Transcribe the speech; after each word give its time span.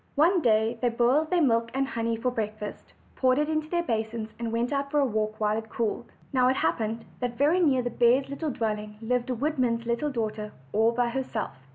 One 0.15 0.41
day 0.41 0.79
they 0.81 0.89
boiled 0.89 1.29
their 1.29 1.43
milk 1.43 1.69
and 1.75 1.87
honey 1.89 2.15
for 2.17 2.31
break 2.31 2.55
fast, 2.57 2.91
poured 3.15 3.37
it 3.37 3.47
into 3.49 3.69
their 3.69 3.83
basins, 3.83 4.33
and 4.39 4.51
went 4.51 4.73
out 4.73 4.89
for 4.89 4.99
a 4.99 5.05
walk 5.05 5.39
while 5.39 5.55
it 5.59 5.69
cooled. 5.69 6.11
Now 6.33 6.47
it 6.47 6.55
happened 6.55 7.05
that 7.19 7.37
very 7.37 7.59
near 7.59 7.83
the 7.83 7.91
bears' 7.91 8.35
dwelling 8.35 8.95
lived 8.99 9.29
a 9.29 9.35
woodman's 9.35 9.85
little 9.85 10.09
daughter, 10.09 10.53
all 10.73 10.91
by 10.91 11.09
herself. 11.09 11.51